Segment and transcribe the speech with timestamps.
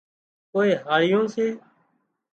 [0.51, 1.47] ڪوئي هاۯيون سي